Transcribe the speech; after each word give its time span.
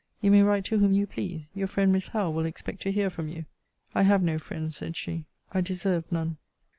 You 0.19 0.31
may 0.31 0.41
write 0.41 0.65
to 0.65 0.79
whom 0.79 0.93
you 0.93 1.05
please. 1.05 1.47
Your 1.53 1.67
friend, 1.67 1.91
Miss 1.91 2.07
Howe, 2.07 2.31
will 2.31 2.47
expect 2.47 2.81
to 2.81 2.91
hear 2.91 3.11
from 3.11 3.27
you. 3.27 3.45
I 3.93 4.01
have 4.01 4.23
no 4.23 4.39
friend, 4.39 4.73
said 4.73 4.97
she, 4.97 5.25
I 5.53 5.61
deserve 5.61 6.05
none. 6.11 6.37